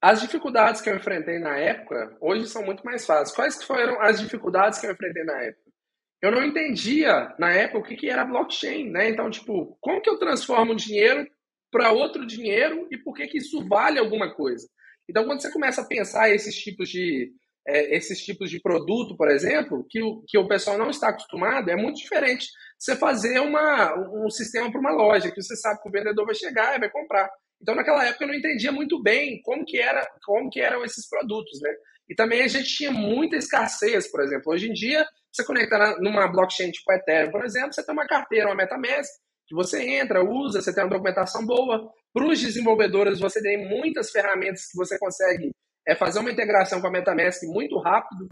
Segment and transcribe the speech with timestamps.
[0.00, 3.34] as dificuldades que eu enfrentei na época, hoje são muito mais fáceis.
[3.34, 5.68] Quais foram as dificuldades que eu enfrentei na época?
[6.20, 9.08] Eu não entendia, na época, o que, que era blockchain, né?
[9.08, 11.28] Então, tipo, como que eu transformo dinheiro
[11.70, 14.68] para outro dinheiro e por que, que isso vale alguma coisa?
[15.08, 17.32] Então, quando você começa a pensar esses tipos de,
[17.66, 21.70] é, esses tipos de produto, por exemplo, que o, que o pessoal não está acostumado,
[21.70, 23.94] é muito diferente você fazer uma,
[24.24, 26.90] um sistema para uma loja, que você sabe que o vendedor vai chegar e vai
[26.90, 27.30] comprar.
[27.60, 31.08] Então, naquela época, eu não entendia muito bem como que, era, como que eram esses
[31.08, 31.70] produtos, né?
[32.08, 34.52] E também a gente tinha muita escassez, por exemplo.
[34.52, 38.46] Hoje em dia, você conectar numa blockchain tipo Ethereum, por exemplo, você tem uma carteira,
[38.46, 39.10] uma MetaMask,
[39.46, 41.90] que você entra, usa, você tem uma documentação boa.
[42.14, 45.50] Para os desenvolvedores, você tem muitas ferramentas que você consegue
[45.86, 48.28] é, fazer uma integração com a MetaMask muito rápido.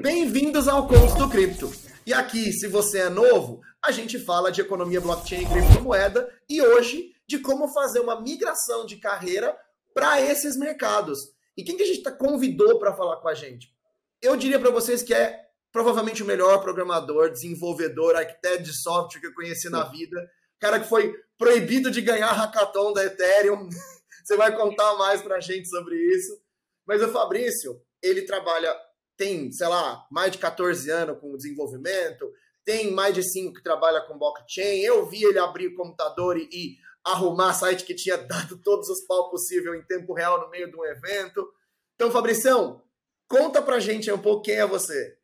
[0.00, 1.89] Bem-vindos ao Conto do Cripto.
[2.10, 6.60] E aqui, se você é novo, a gente fala de economia blockchain e criptomoeda e
[6.60, 9.56] hoje de como fazer uma migração de carreira
[9.94, 11.20] para esses mercados.
[11.56, 13.72] E quem que a gente tá, convidou para falar com a gente?
[14.20, 15.38] Eu diria para vocês que é
[15.70, 20.28] provavelmente o melhor programador, desenvolvedor, arquiteto de software que eu conheci na vida.
[20.58, 23.68] Cara que foi proibido de ganhar hackathon da Ethereum.
[24.26, 26.36] Você vai contar mais para a gente sobre isso.
[26.84, 28.76] Mas o Fabrício, ele trabalha
[29.20, 32.32] tem, sei lá, mais de 14 anos com desenvolvimento,
[32.64, 34.80] tem mais de 5 que trabalha com blockchain.
[34.80, 39.06] Eu vi ele abrir o computador e, e arrumar site que tinha dado todos os
[39.06, 41.46] pau possível em tempo real no meio de um evento.
[41.94, 42.82] Então, Fabricião,
[43.28, 45.18] conta pra gente um pouco quem é você.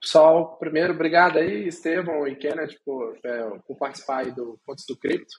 [0.00, 4.96] Pessoal, primeiro, obrigado aí, Estevão e Kenneth, por, é, por participar aí do Pontos do
[4.96, 5.34] Cripto.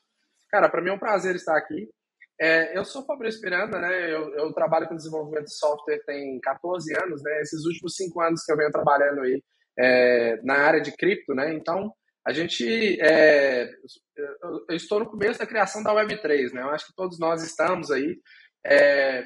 [0.49, 1.89] Cara, para mim é um prazer estar aqui.
[2.39, 4.13] É, eu sou Fabrício Miranda, né?
[4.13, 7.41] Eu, eu, trabalho com desenvolvimento de software tem 14 anos, né?
[7.41, 9.41] Esses últimos cinco anos que eu venho trabalhando aí
[9.77, 11.53] é, na área de cripto, né?
[11.53, 11.93] Então,
[12.25, 12.99] a gente.
[13.01, 13.69] É,
[14.69, 16.61] eu estou no começo da criação da Web3, né?
[16.61, 18.19] Eu acho que todos nós estamos aí.
[18.65, 19.23] É,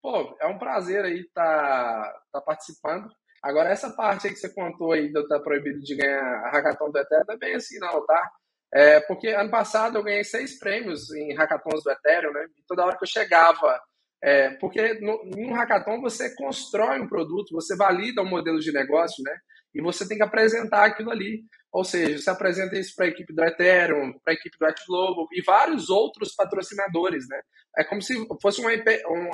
[0.00, 3.08] pô, é um prazer aí estar tá, tá participando.
[3.42, 6.90] Agora, essa parte aí que você contou aí eu estar proibido de ganhar a hackathon
[6.90, 8.30] do Ethereum, não é bem assim, não, tá?
[8.74, 12.46] É, porque ano passado eu ganhei seis prêmios em hackathons do Ethereum, né?
[12.56, 13.80] E toda hora que eu chegava.
[14.24, 19.22] É, porque no, no hackathon você constrói um produto, você valida um modelo de negócio,
[19.24, 19.36] né?
[19.74, 21.42] E você tem que apresentar aquilo ali.
[21.72, 25.26] Ou seja, você apresenta isso para a equipe do Ethereum, para a equipe do Globo
[25.32, 27.40] e vários outros patrocinadores, né?
[27.76, 28.70] É como se fosse uma,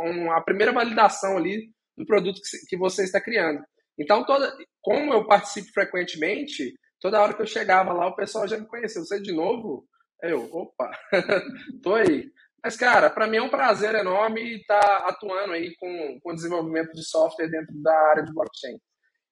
[0.02, 3.60] uma, primeira validação ali do produto que, que você está criando.
[3.98, 8.58] Então, toda, como eu participo frequentemente, toda hora que eu chegava lá, o pessoal já
[8.58, 9.00] me conhecia.
[9.00, 9.86] Você de novo?
[10.22, 10.90] Eu, opa,
[11.82, 12.30] tô aí.
[12.62, 16.92] Mas, cara, para mim é um prazer enorme estar tá atuando aí com, com desenvolvimento
[16.92, 18.76] de software dentro da área de blockchain.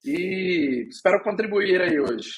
[0.05, 2.31] E espero contribuir aí hoje.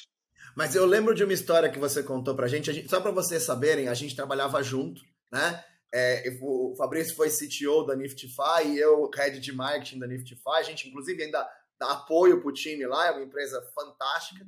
[0.56, 3.42] Mas eu lembro de uma história que você contou pra gente, gente só para vocês
[3.42, 5.62] saberem, a gente trabalhava junto, né?
[5.94, 10.58] É, o Fabrício foi CTO da Niftify e eu head de marketing da Niftify.
[10.58, 14.46] A gente, inclusive, ainda dá apoio pro time lá, é uma empresa fantástica.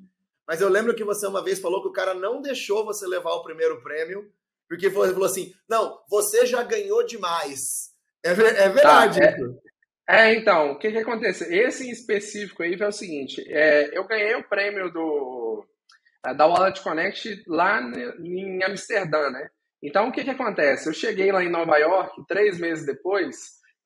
[0.51, 3.31] Mas eu lembro que você uma vez falou que o cara não deixou você levar
[3.35, 4.29] o primeiro prêmio,
[4.69, 7.93] porque falou assim: não, você já ganhou demais.
[8.25, 9.21] É, é verdade.
[9.21, 9.27] Tá,
[10.09, 11.45] é, é, então, o que que acontece?
[11.55, 15.65] Esse em específico aí foi o seguinte: é, eu ganhei o prêmio do,
[16.37, 17.81] da Wallet Connect lá
[18.19, 19.49] em Amsterdã, né?
[19.81, 20.89] Então, o que que acontece?
[20.89, 23.37] Eu cheguei lá em Nova York três meses depois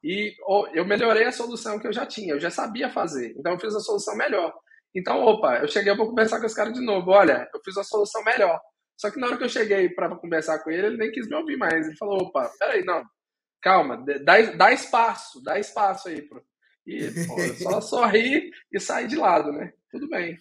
[0.02, 0.34] e
[0.72, 3.34] eu melhorei a solução que eu já tinha, eu já sabia fazer.
[3.38, 4.63] Então, eu fiz a solução melhor.
[4.94, 7.10] Então, opa, eu cheguei para conversar com esse cara de novo.
[7.10, 8.60] Olha, eu fiz uma solução melhor.
[8.96, 11.34] Só que na hora que eu cheguei para conversar com ele, ele nem quis me
[11.34, 11.86] ouvir mais.
[11.86, 13.02] Ele falou: opa, peraí, não,
[13.60, 16.22] calma, dá, dá espaço, dá espaço aí.
[16.22, 16.40] Pro...
[16.86, 19.72] E pô, só sorri e sair de lado, né?
[19.90, 20.38] Tudo bem.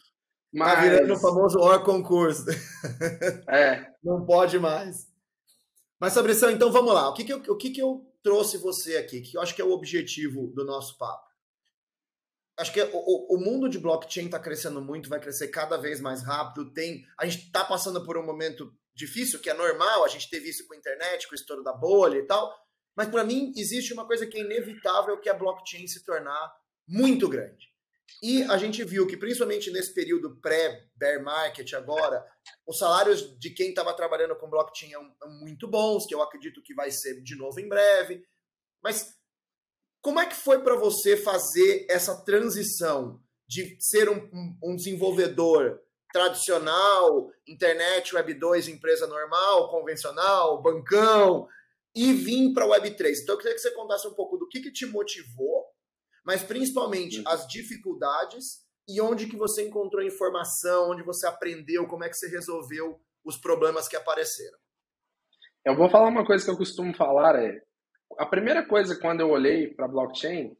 [0.53, 0.73] Mas...
[0.75, 2.45] Tá virando o famoso or concurso.
[3.49, 3.91] É.
[4.03, 5.07] Não pode mais.
[5.99, 7.09] Mas, Fabrição, então vamos lá.
[7.09, 9.21] O que, que, eu, o que, que eu trouxe você aqui?
[9.21, 11.32] Que eu acho que é o objetivo do nosso papo
[12.57, 16.23] acho que o, o mundo de blockchain está crescendo muito, vai crescer cada vez mais
[16.23, 16.71] rápido.
[16.73, 20.49] Tem, a gente está passando por um momento difícil, que é normal, a gente teve
[20.49, 22.53] isso com a internet, com o estouro da bolha e tal.
[22.95, 26.53] Mas para mim existe uma coisa que é inevitável, que é a blockchain se tornar
[26.87, 27.73] muito grande.
[28.21, 32.23] E a gente viu que, principalmente nesse período pré-bear market agora,
[32.67, 36.75] os salários de quem estava trabalhando com blockchain são muito bons, que eu acredito que
[36.75, 38.23] vai ser de novo em breve.
[38.83, 39.15] Mas
[40.03, 45.79] como é que foi para você fazer essa transição de ser um, um, desenvolvedor
[46.11, 51.47] tradicional, internet, Web 2, empresa normal, convencional, bancão,
[51.95, 53.21] e vir para Web 3?
[53.21, 55.65] Então eu queria que você contasse um pouco do que, que te motivou,
[56.25, 57.27] mas principalmente uhum.
[57.27, 62.27] as dificuldades e onde que você encontrou informação, onde você aprendeu, como é que você
[62.27, 64.57] resolveu os problemas que apareceram.
[65.65, 67.63] Eu vou falar uma coisa que eu costumo falar é
[68.19, 70.55] a primeira coisa quando eu olhei para blockchain,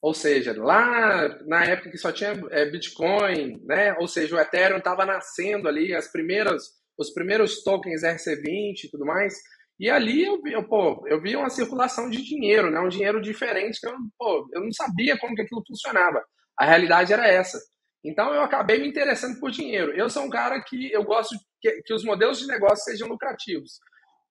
[0.00, 3.94] ou seja, lá na época que só tinha é, Bitcoin, né?
[3.98, 9.04] Ou seja, o Ethereum estava nascendo ali, as primeiras, os primeiros tokens RC20 e tudo
[9.04, 9.34] mais.
[9.78, 12.80] E ali eu vi, eu, pô, eu vi uma circulação de dinheiro, né?
[12.80, 16.24] Um dinheiro diferente que eu, pô, eu não sabia como que aquilo funcionava.
[16.58, 17.58] A realidade era essa.
[18.04, 19.92] Então eu acabei me interessando por dinheiro.
[19.92, 23.78] Eu sou um cara que eu gosto que, que os modelos de negócio sejam lucrativos.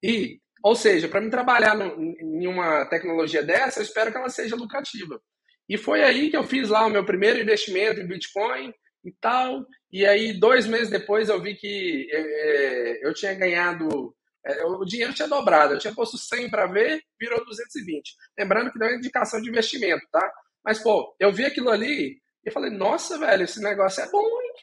[0.01, 4.29] E, ou seja, para mim trabalhar no, em uma tecnologia dessa, eu espero que ela
[4.29, 5.21] seja lucrativa.
[5.69, 8.73] E foi aí que eu fiz lá o meu primeiro investimento em Bitcoin
[9.03, 9.65] e tal.
[9.91, 14.15] E aí, dois meses depois, eu vi que é, eu tinha ganhado.
[14.45, 15.73] É, o dinheiro tinha dobrado.
[15.73, 18.15] Eu tinha posto 100 para ver, virou 220.
[18.37, 20.31] Lembrando que não é indicação de investimento, tá?
[20.63, 24.53] Mas, pô, eu vi aquilo ali e falei, nossa, velho, esse negócio é bom, hein?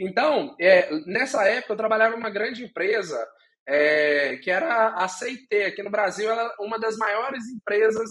[0.00, 3.24] Então, é, nessa época, eu trabalhava numa grande empresa
[3.68, 5.54] é, que era a CIT.
[5.64, 8.08] Aqui no Brasil, ela é uma das maiores empresas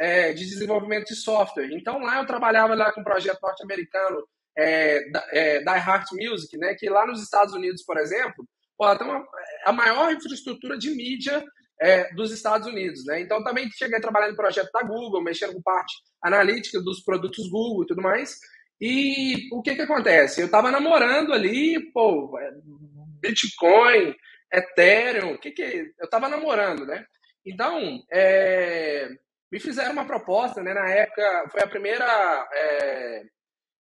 [0.00, 1.70] é, de desenvolvimento de software.
[1.72, 4.26] Então, lá eu trabalhava lá com um projeto norte-americano
[4.58, 8.44] é, da, é, Heart Music, né, que lá nos Estados Unidos, por exemplo,
[8.76, 9.24] pô, tem uma,
[9.64, 11.44] a maior infraestrutura de mídia
[11.80, 13.04] é, dos Estados Unidos.
[13.04, 13.20] Né?
[13.20, 17.48] Então, também cheguei a trabalhar no projeto da Google, mexendo com parte analítica dos produtos
[17.48, 18.38] Google e tudo mais.
[18.80, 20.40] E o que que acontece?
[20.40, 22.50] Eu estava namorando ali, pô, é,
[23.20, 24.14] Bitcoin,
[24.52, 27.04] Ethereum, o que que eu estava namorando, né?
[27.44, 29.08] Então, é,
[29.50, 30.74] me fizeram uma proposta, né?
[30.74, 33.22] Na época, foi a primeira é,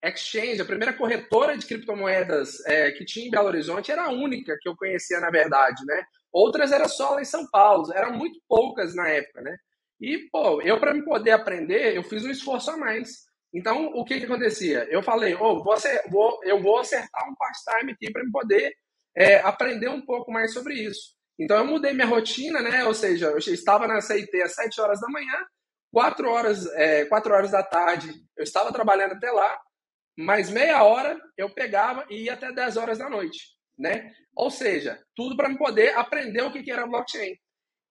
[0.05, 4.57] exchange, a primeira corretora de criptomoedas é, que tinha em Belo Horizonte, era a única
[4.61, 6.03] que eu conhecia, na verdade, né?
[6.33, 9.57] Outras eram só lá em São Paulo, eram muito poucas na época, né?
[10.01, 13.25] E, pô, eu, para me poder aprender, eu fiz um esforço a mais.
[13.55, 14.87] Então, o que que acontecia?
[14.91, 18.75] Eu falei, oh, você, vou, eu vou acertar um part-time aqui para me poder
[19.17, 21.17] é, aprender um pouco mais sobre isso.
[21.39, 22.85] Então, eu mudei minha rotina, né?
[22.85, 25.45] Ou seja, eu estava na CIT às 7 horas da manhã,
[25.93, 29.59] 4 horas, é, 4 horas da tarde eu estava trabalhando até lá,
[30.19, 33.39] mais meia hora eu pegava e ia até 10 horas da noite,
[33.79, 34.13] né?
[34.35, 37.35] Ou seja, tudo para poder aprender o que, que era blockchain.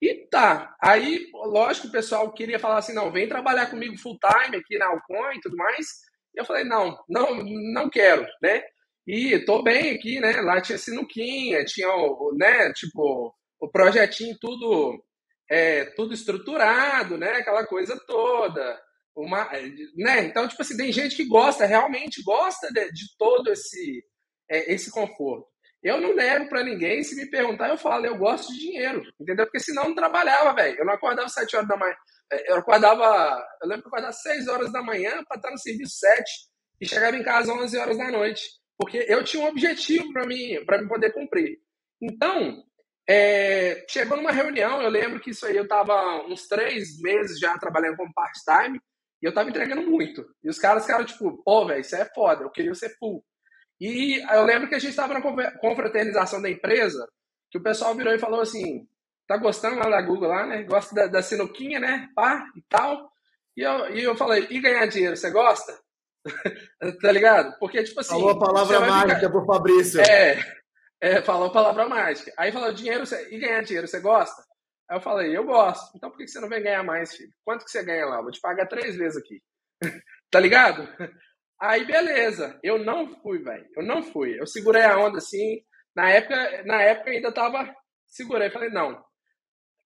[0.01, 4.57] E tá, aí, lógico, o pessoal queria falar assim, não, vem trabalhar comigo full time
[4.57, 5.87] aqui na Alcoin e tudo mais.
[6.35, 7.43] E eu falei, não, não,
[7.73, 8.61] não quero, né?
[9.07, 10.41] E tô bem aqui, né?
[10.41, 11.87] Lá tinha sinuquinha, tinha,
[12.33, 15.03] né, tipo, o projetinho tudo
[15.49, 17.33] é, tudo estruturado, né?
[17.33, 18.81] Aquela coisa toda.
[19.15, 19.49] Uma,
[19.95, 20.25] né?
[20.25, 24.03] Então, tipo assim, tem gente que gosta, realmente gosta de, de todo esse,
[24.49, 25.47] é, esse conforto.
[25.81, 29.45] Eu não nego para ninguém, se me perguntar, eu falo, eu gosto de dinheiro, entendeu?
[29.45, 30.79] Porque senão eu não trabalhava, velho.
[30.79, 31.95] Eu não acordava 7 horas da manhã.
[32.33, 35.59] É, eu acordava, eu lembro que eu acordava 6 horas da manhã para estar no
[35.59, 36.23] serviço 7
[36.81, 38.43] e chegava em casa 11 horas da noite.
[38.77, 41.59] Porque eu tinha um objetivo para mim, para me poder cumprir.
[42.01, 42.63] Então,
[43.07, 47.57] é, chegou numa reunião, eu lembro que isso aí eu estava uns três meses já
[47.57, 48.79] trabalhando como part-time
[49.21, 50.25] e eu estava entregando muito.
[50.43, 53.23] E os caras ficaram tipo, pô, velho, isso é foda, eu queria ser full.
[53.79, 55.21] E eu lembro que a gente estava na
[55.59, 57.07] confraternização da empresa,
[57.51, 58.87] que o pessoal virou e falou assim:
[59.27, 60.63] tá gostando lá da Google, lá, né?
[60.63, 62.09] Gosta da, da sinuquinha, né?
[62.15, 63.11] Pá e tal.
[63.55, 65.77] E eu, e eu falei: e ganhar dinheiro, você gosta?
[67.01, 67.57] tá ligado?
[67.59, 68.11] Porque, tipo assim.
[68.11, 69.29] Falou a palavra mágica ficar...
[69.29, 70.01] pro Fabrício.
[70.01, 70.39] É,
[71.01, 72.31] é, falou a palavra mágica.
[72.37, 74.41] Aí falou: dinheiro, e ganhar dinheiro, você gosta?
[74.89, 75.95] Aí eu falei: eu gosto.
[75.95, 77.31] Então por que você não vem ganhar mais, filho?
[77.43, 78.21] Quanto que você ganha lá?
[78.21, 79.41] vou te pagar três vezes aqui.
[80.31, 80.87] tá ligado?
[81.59, 82.59] Aí, beleza.
[82.63, 83.65] Eu não fui, velho.
[83.75, 84.39] Eu não fui.
[84.39, 85.61] Eu segurei a onda assim.
[85.95, 87.73] Na época, na época ainda tava.
[88.07, 88.49] Segurei.
[88.49, 89.03] Falei, não.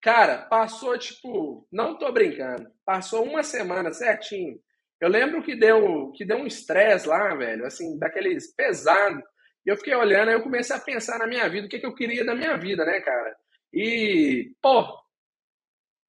[0.02, 1.68] Cara, passou tipo.
[1.72, 2.70] Não tô brincando.
[2.86, 4.60] Passou uma semana certinho.
[5.00, 7.66] Eu lembro que deu, que deu um estresse lá, velho.
[7.66, 9.22] Assim, daqueles pesado.
[9.66, 11.86] E eu fiquei olhando, aí eu comecei a pensar na minha vida, o que, que
[11.86, 13.36] eu queria da minha vida, né, cara?
[13.74, 14.86] E, pô,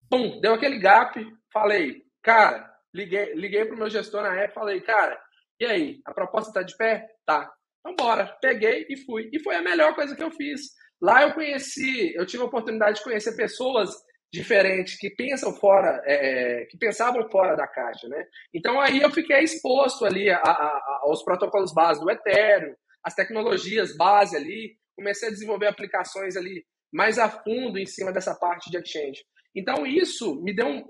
[0.10, 1.20] pum, deu aquele gap.
[1.52, 5.20] Falei, cara, liguei, liguei pro meu gestor na época, falei, cara,
[5.60, 7.08] e aí, a proposta está de pé?
[7.26, 7.52] Tá.
[7.80, 8.28] Então bora.
[8.42, 9.30] Peguei e fui.
[9.34, 10.62] E foi a melhor coisa que eu fiz.
[11.02, 13.90] Lá eu conheci, eu tive a oportunidade de conhecer pessoas
[14.32, 18.26] diferentes que pensam fora, é, é, que pensavam fora da caixa, né?
[18.54, 23.96] Então aí eu fiquei exposto ali a, a, aos protocolos base do Ethereum, as tecnologias
[23.96, 28.78] base ali, comecei a desenvolver aplicações ali mais a fundo em cima dessa parte de
[28.78, 29.24] exchange.
[29.56, 30.84] Então isso me deu um,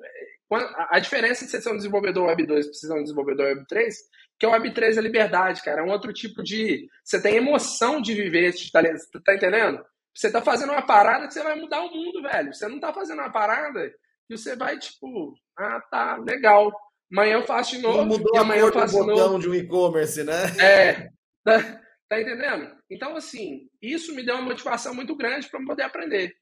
[0.90, 3.96] a diferença de ser um desenvolvedor Web 2 para ser um desenvolvedor Web 3
[4.40, 5.82] que é o Web3 a liberdade, cara.
[5.82, 6.88] É um outro tipo de.
[7.04, 9.00] Você tem emoção de viver talento.
[9.26, 9.84] Tá entendendo?
[10.18, 12.52] Você tá fazendo uma parada que você vai mudar o mundo, velho.
[12.52, 13.90] Você não tá fazendo uma parada
[14.28, 16.72] que você vai, tipo, ah, tá, legal.
[17.12, 18.00] Amanhã eu faço de novo.
[18.00, 19.40] Não mudou e amanhã eu faço de novo.
[19.40, 20.34] de um e-commerce, né?
[20.60, 21.10] É.
[21.48, 22.76] Tá, Tá entendendo?
[22.90, 26.34] Então, assim, isso me deu uma motivação muito grande para poder aprender.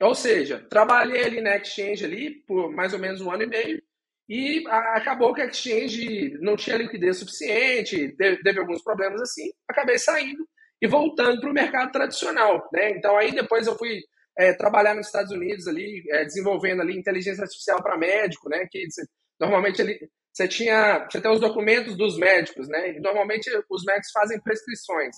[0.00, 3.82] Ou seja, trabalhei ali na Exchange ali por mais ou menos um ano e meio
[4.28, 10.48] e acabou que a Exchange não tinha liquidez suficiente, teve alguns problemas assim, acabei saindo
[10.82, 12.68] e voltando para o mercado tradicional.
[12.72, 12.90] Né?
[12.90, 14.00] Então, aí depois eu fui
[14.36, 18.66] é, trabalhar nos Estados Unidos ali, é, desenvolvendo ali inteligência artificial para médico, né?
[18.70, 18.84] Que
[19.38, 19.98] normalmente ali
[20.32, 22.96] você tinha, tem os documentos dos médicos, né?
[22.96, 25.14] E normalmente os médicos fazem prescrições.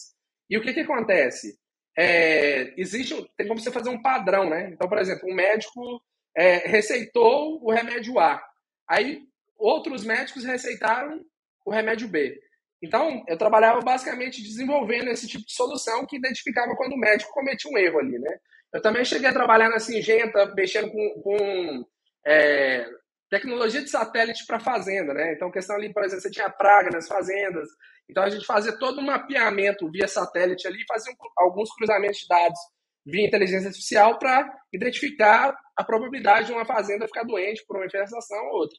[0.50, 1.56] E o que que acontece?
[1.96, 4.70] É, existe, tem como você fazer um padrão, né?
[4.72, 6.02] Então, por exemplo, um médico
[6.36, 8.42] é, receitou o remédio A,
[8.88, 9.22] aí
[9.56, 11.24] outros médicos receitaram
[11.64, 12.36] o remédio B.
[12.84, 17.70] Então, eu trabalhava basicamente desenvolvendo esse tipo de solução que identificava quando o médico cometia
[17.70, 18.36] um erro ali, né?
[18.74, 21.86] Eu também cheguei a trabalhar na Singenta, mexendo com, com
[22.26, 22.86] é,
[23.30, 25.32] tecnologia de satélite para fazenda, né?
[25.32, 27.68] Então, questão ali, por exemplo, você tinha praga nas fazendas.
[28.10, 32.28] Então, a gente fazia todo um mapeamento via satélite ali, fazia um, alguns cruzamentos de
[32.28, 32.60] dados
[33.06, 38.38] via inteligência artificial para identificar a probabilidade de uma fazenda ficar doente por uma infestação
[38.48, 38.76] ou outra.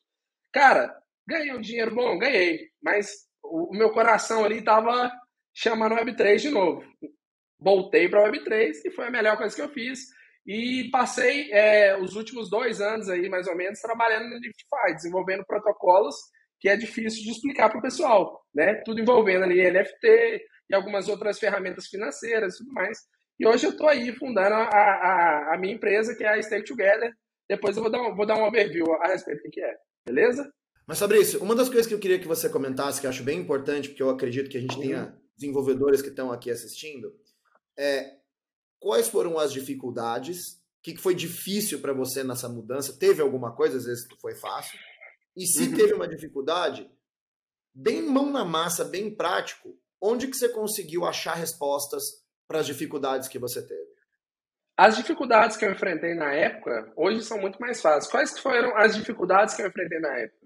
[0.53, 0.95] Cara,
[1.27, 2.19] ganhei um dinheiro bom?
[2.19, 2.69] Ganhei.
[2.83, 5.11] Mas o, o meu coração ali estava
[5.53, 6.83] chamando Web3 de novo
[7.59, 9.99] voltei para a Web3 e foi a melhor coisa que eu fiz.
[10.45, 15.43] E passei é, os últimos dois anos aí, mais ou menos, trabalhando no DeFi, desenvolvendo
[15.45, 16.15] protocolos
[16.59, 18.75] que é difícil de explicar para o pessoal, né?
[18.85, 22.97] Tudo envolvendo ali NFT e algumas outras ferramentas financeiras e tudo mais.
[23.39, 26.65] E hoje eu estou aí fundando a, a, a, minha empresa, que é a Stake
[26.65, 27.11] Together.
[27.49, 29.75] Depois eu vou dar, um, vou dar um overview a respeito do que é,
[30.07, 30.49] beleza?
[30.87, 33.39] Mas, Fabrício, uma das coisas que eu queria que você comentasse, que eu acho bem
[33.39, 37.13] importante, porque eu acredito que a gente tenha desenvolvedores que estão aqui assistindo,
[37.77, 38.17] é,
[38.79, 40.53] quais foram as dificuldades?
[40.79, 42.97] O que foi difícil para você nessa mudança?
[42.97, 44.77] Teve alguma coisa, às vezes foi fácil?
[45.35, 45.75] E se uhum.
[45.75, 46.89] teve uma dificuldade,
[47.73, 52.03] bem mão na massa, bem prático, onde que você conseguiu achar respostas
[52.47, 53.95] para as dificuldades que você teve?
[54.77, 58.11] As dificuldades que eu enfrentei na época, hoje são muito mais fáceis.
[58.11, 60.44] Quais foram as dificuldades que eu enfrentei na época?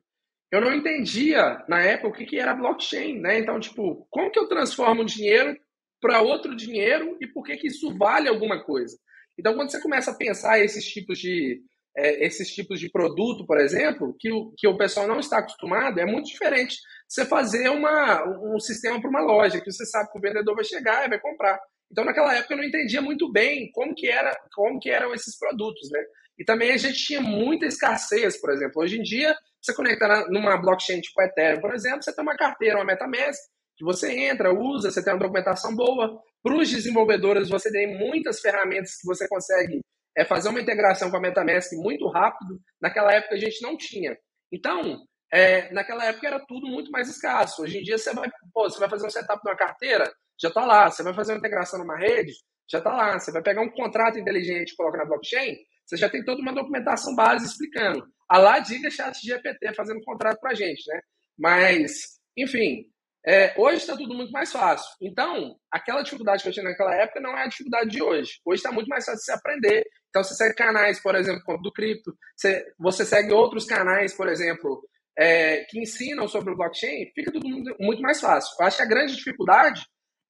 [0.51, 3.39] Eu não entendia, na época, o que, que era blockchain, né?
[3.39, 5.55] Então, tipo, como que eu transformo dinheiro
[6.01, 8.97] para outro dinheiro e por que, que isso vale alguma coisa.
[9.37, 11.61] Então, quando você começa a pensar esses tipos de,
[11.95, 15.99] é, esses tipos de produto, por exemplo, que o, que o pessoal não está acostumado,
[15.99, 16.77] é muito diferente
[17.07, 18.23] você fazer uma,
[18.55, 21.19] um sistema para uma loja, que você sabe que o vendedor vai chegar e vai
[21.19, 21.59] comprar.
[21.91, 25.37] Então, naquela época, eu não entendia muito bem como que, era, como que eram esses
[25.37, 25.99] produtos, né?
[26.39, 28.81] E também a gente tinha muita escassez, por exemplo.
[28.81, 32.77] Hoje em dia, você conectar numa blockchain tipo Ethereum, por exemplo, você tem uma carteira,
[32.77, 33.39] uma MetaMask,
[33.77, 36.17] que você entra, usa, você tem uma documentação boa.
[36.41, 39.81] Para os desenvolvedores, você tem muitas ferramentas que você consegue
[40.17, 42.60] é, fazer uma integração com a MetaMask muito rápido.
[42.81, 44.17] Naquela época a gente não tinha.
[44.51, 47.63] Então, é, naquela época era tudo muito mais escasso.
[47.63, 50.48] Hoje em dia você vai, pô, você vai fazer um setup de uma carteira, já
[50.48, 50.89] está lá.
[50.89, 52.34] Você vai fazer uma integração numa rede,
[52.69, 53.19] já está lá.
[53.19, 55.58] Você vai pegar um contrato inteligente e colocar na blockchain,
[55.89, 58.05] você já tem toda uma documentação base explicando.
[58.29, 61.01] A lá diga chat GPT fazendo contrato para a gente, né?
[61.36, 62.86] Mas, enfim,
[63.25, 64.88] é, hoje está tudo muito mais fácil.
[65.01, 68.34] Então, aquela dificuldade que eu tinha naquela época não é a dificuldade de hoje.
[68.46, 69.84] Hoje está muito mais fácil de se aprender.
[70.10, 74.88] Então, você segue canais, por exemplo, do cripto, você, você segue outros canais, por exemplo,
[75.17, 77.48] é, que ensinam sobre o blockchain, fica tudo
[77.79, 78.55] muito mais fácil.
[78.60, 79.81] Eu acho que a grande dificuldade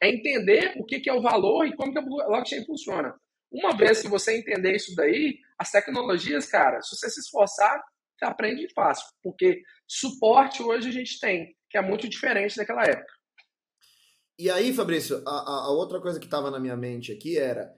[0.02, 3.14] é entender o que, que é o valor e como que a blockchain funciona.
[3.52, 7.84] Uma vez que você entender isso daí, as tecnologias, cara, se você se esforçar,
[8.18, 9.08] você aprende fácil.
[9.24, 13.14] Porque suporte hoje a gente tem que é muito diferente daquela época.
[14.38, 17.76] E aí, Fabrício, a, a outra coisa que estava na minha mente aqui era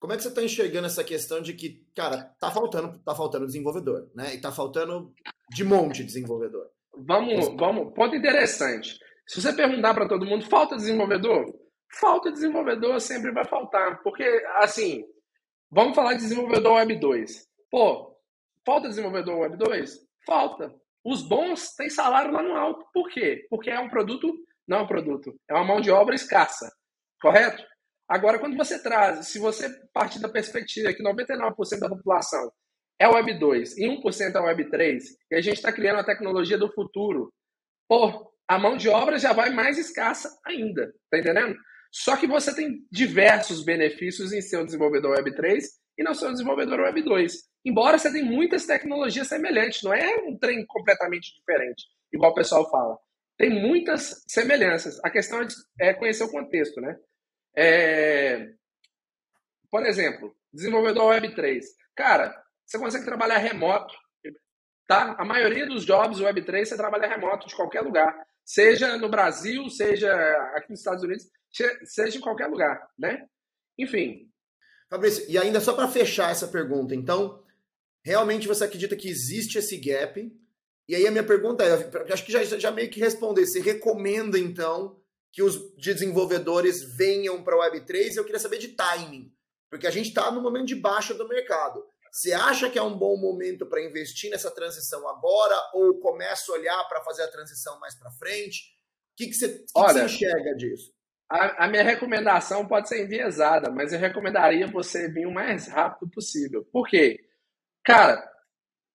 [0.00, 3.46] como é que você está enxergando essa questão de que, cara, tá faltando, tá faltando
[3.46, 4.34] desenvolvedor, né?
[4.34, 5.14] E tá faltando
[5.50, 6.68] de monte desenvolvedor.
[7.06, 8.98] Vamos, vamos, ponto interessante.
[9.26, 11.46] Se você perguntar para todo mundo, falta desenvolvedor?
[12.00, 14.24] Falta desenvolvedor sempre vai faltar, porque
[14.56, 15.04] assim,
[15.70, 17.46] vamos falar de desenvolvedor Web 2.
[17.70, 18.16] Pô,
[18.64, 19.98] falta desenvolvedor Web 2?
[20.26, 20.74] Falta.
[21.04, 22.84] Os bons têm salário lá no alto.
[22.92, 23.46] Por quê?
[23.50, 24.32] Porque é um produto,
[24.66, 26.70] não é um produto, é uma mão de obra escassa.
[27.20, 27.62] Correto?
[28.08, 32.50] Agora, quando você traz, se você partir da perspectiva que 99% da população
[32.98, 36.58] é Web 2 e 1% é Web 3, e a gente está criando a tecnologia
[36.58, 37.32] do futuro,
[37.88, 40.92] pô, a mão de obra já vai mais escassa ainda.
[41.10, 41.56] Tá entendendo?
[41.94, 45.64] Só que você tem diversos benefícios em ser um desenvolvedor Web 3
[45.96, 47.32] e não ser um desenvolvedor Web 2.
[47.64, 52.68] Embora você tenha muitas tecnologias semelhantes, não é um trem completamente diferente, igual o pessoal
[52.68, 52.98] fala.
[53.38, 54.98] Tem muitas semelhanças.
[55.04, 55.46] A questão
[55.80, 56.98] é conhecer o contexto, né?
[57.56, 58.48] É...
[59.70, 61.64] Por exemplo, desenvolvedor Web 3.
[61.94, 62.34] Cara,
[62.66, 63.94] você consegue trabalhar remoto,
[64.88, 65.14] tá?
[65.16, 68.12] A maioria dos jobs Web 3 você trabalha remoto de qualquer lugar.
[68.44, 70.12] Seja no Brasil, seja
[70.56, 71.24] aqui nos Estados Unidos,
[71.84, 73.26] seja em qualquer lugar, né?
[73.78, 74.30] Enfim.
[74.88, 77.42] Fabrício, e ainda só para fechar essa pergunta, então,
[78.04, 80.30] realmente você acredita que existe esse gap?
[80.86, 84.38] E aí a minha pergunta é, acho que já, já meio que respondeu, você recomenda
[84.38, 85.00] então
[85.32, 88.16] que os desenvolvedores venham para o Web3?
[88.16, 89.32] Eu queria saber de timing,
[89.70, 91.84] porque a gente está no momento de baixa do mercado.
[92.12, 96.54] Você acha que é um bom momento para investir nessa transição agora ou começa a
[96.54, 98.60] olhar para fazer a transição mais para frente?
[99.12, 100.93] O que, que, você, que, Olha, que você enxerga disso?
[101.30, 106.10] A, a, minha recomendação pode ser enviesada, mas eu recomendaria você vir o mais rápido
[106.10, 106.64] possível.
[106.70, 107.18] Por quê?
[107.84, 108.22] Cara,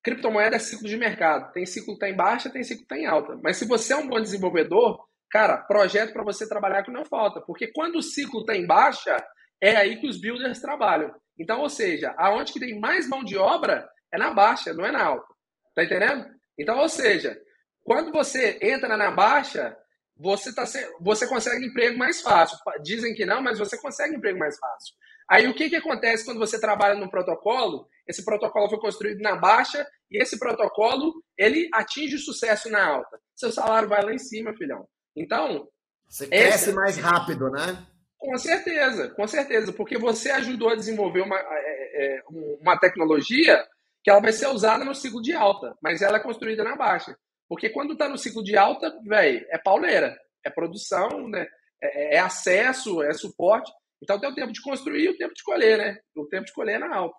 [0.03, 1.51] criptomoeda é ciclo de mercado.
[1.51, 3.37] Tem ciclo que está em baixa, tem ciclo que está em alta.
[3.43, 7.41] Mas se você é um bom desenvolvedor, cara, projeto para você trabalhar que não falta.
[7.41, 9.17] Porque quando o ciclo está em baixa,
[9.61, 11.13] é aí que os builders trabalham.
[11.37, 14.91] Então, ou seja, aonde que tem mais mão de obra é na baixa, não é
[14.91, 15.33] na alta.
[15.75, 16.25] Tá entendendo?
[16.57, 17.39] Então, ou seja,
[17.83, 19.75] quando você entra na baixa,
[20.19, 20.65] você, tá,
[20.99, 22.57] você consegue emprego mais fácil.
[22.83, 24.93] Dizem que não, mas você consegue emprego mais fácil.
[25.29, 27.87] Aí o que, que acontece quando você trabalha no protocolo?
[28.05, 33.17] Esse protocolo foi construído na baixa e esse protocolo ele atinge o sucesso na alta.
[33.33, 34.85] Seu salário vai lá em cima, filhão.
[35.15, 35.69] Então.
[36.07, 37.85] Você cresce mais rápido, né?
[38.17, 42.23] Com certeza, com certeza, porque você ajudou a desenvolver uma, é, é,
[42.59, 43.65] uma tecnologia
[44.03, 47.15] que ela vai ser usada no ciclo de alta, mas ela é construída na baixa.
[47.49, 50.15] Porque quando está no ciclo de alta, velho, é pauleira,
[50.45, 51.47] é produção, né?
[51.81, 53.71] É, é, acesso, é suporte.
[54.01, 55.97] Então tem o tempo de construir e o tempo de colher, né?
[56.15, 57.17] O tempo de colher é na alta.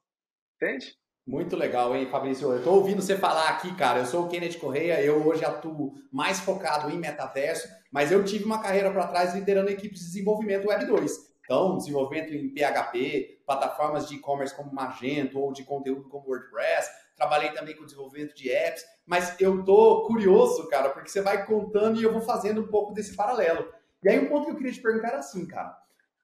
[0.56, 0.94] Entende?
[1.26, 2.50] Muito legal, hein, Fabrício?
[2.50, 4.00] Eu estou ouvindo você falar aqui, cara.
[4.00, 8.44] Eu sou o Kenneth Correia, eu hoje atuo mais focado em metaverso, mas eu tive
[8.44, 11.30] uma carreira para trás liderando equipes de desenvolvimento Web 2.
[11.44, 16.88] Então, desenvolvimento em PHP, plataformas de e-commerce como Magento ou de conteúdo como WordPress,
[17.20, 22.00] trabalhei também com desenvolvimento de apps, mas eu tô curioso, cara, porque você vai contando
[22.00, 23.70] e eu vou fazendo um pouco desse paralelo.
[24.02, 25.76] E aí, um ponto que eu queria te perguntar era assim, cara,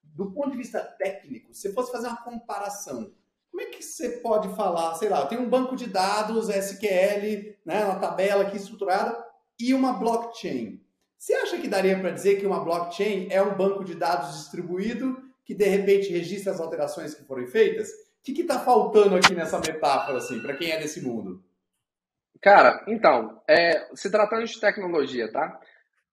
[0.03, 3.13] do ponto de vista técnico, se fosse fazer uma comparação,
[3.51, 7.85] como é que você pode falar, sei lá, tem um banco de dados SQL, né,
[7.85, 9.23] uma tabela aqui estruturada
[9.61, 10.81] e uma blockchain.
[11.19, 15.23] Você acha que daria para dizer que uma blockchain é um banco de dados distribuído
[15.45, 17.91] que de repente registra as alterações que foram feitas?
[18.33, 21.45] Que está faltando aqui nessa metáfora, assim, para quem é desse mundo?
[22.41, 25.59] Cara, então, é, se tratando de tecnologia, tá?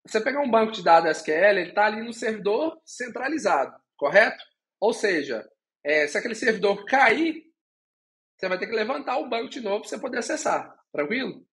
[0.05, 4.42] Você pegar um banco de dados SQL, ele está ali no servidor centralizado, correto?
[4.81, 5.48] Ou seja,
[5.85, 7.44] é, se aquele servidor cair,
[8.37, 11.46] você vai ter que levantar o banco de novo para você poder acessar, tranquilo?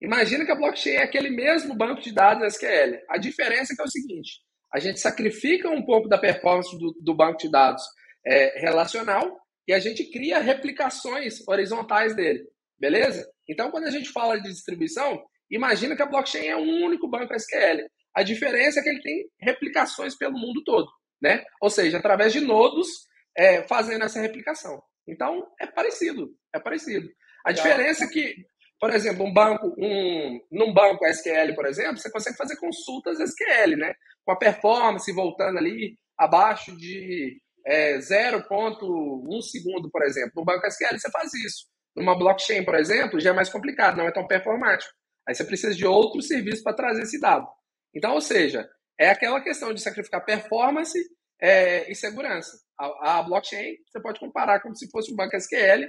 [0.00, 3.02] Imagina que a blockchain é aquele mesmo banco de dados SQL.
[3.08, 4.40] A diferença é que é o seguinte:
[4.72, 7.82] a gente sacrifica um pouco da performance do, do banco de dados
[8.26, 12.44] é, relacional e a gente cria replicações horizontais dele,
[12.78, 13.26] beleza?
[13.48, 17.34] Então, quando a gente fala de distribuição, imagina que a blockchain é um único banco
[17.34, 17.86] SQL.
[18.14, 20.88] A diferença é que ele tem replicações pelo mundo todo,
[21.20, 21.44] né?
[21.60, 22.88] Ou seja, através de nodos
[23.36, 24.80] é, fazendo essa replicação.
[25.08, 27.08] Então, é parecido, é parecido.
[27.44, 28.34] A diferença é que,
[28.80, 33.76] por exemplo, um banco, um, num banco SQL, por exemplo, você consegue fazer consultas SQL,
[33.76, 33.94] né?
[34.24, 40.32] Com a performance voltando ali abaixo de é, 0,1 segundo, por exemplo.
[40.36, 41.66] No banco SQL você faz isso.
[41.96, 44.92] Numa blockchain, por exemplo, já é mais complicado, não é tão performático.
[45.26, 47.46] Aí você precisa de outros serviços para trazer esse dado.
[47.94, 50.98] Então, ou seja, é aquela questão de sacrificar performance
[51.40, 52.58] é, e segurança.
[52.78, 55.88] A, a, blockchain você pode comparar como se fosse um banco SQL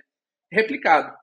[0.51, 1.15] replicado.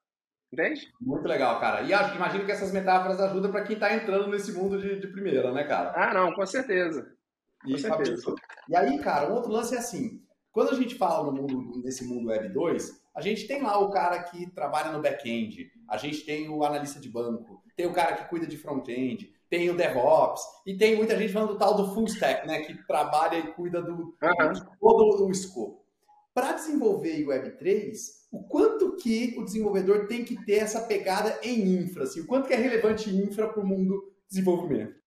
[0.53, 0.87] Entende?
[1.01, 1.81] Muito legal, cara.
[1.81, 5.51] E imagino que essas metáforas ajudam para quem está entrando nesse mundo de, de, primeira,
[5.51, 5.93] né, cara?
[5.97, 7.11] Ah, não, com certeza.
[7.63, 8.35] Com e, certeza.
[8.69, 10.22] e aí, cara, um outro lance é assim:
[10.53, 13.91] quando a gente fala no mundo, nesse mundo Web 2, a gente tem lá o
[13.91, 18.15] cara que trabalha no back-end, a gente tem o analista de banco, tem o cara
[18.17, 21.95] que cuida de front-end, tem o DevOps, e tem muita gente falando do tal do
[21.95, 24.53] full stack, né, que trabalha e cuida do, uhum.
[24.53, 25.83] de todo o escopo.
[26.35, 27.93] Para desenvolver o Web3,
[28.31, 32.47] o quanto que o desenvolvedor tem que ter essa pegada em infra, assim, o quanto
[32.47, 35.02] que é relevante infra para o mundo desenvolvimento?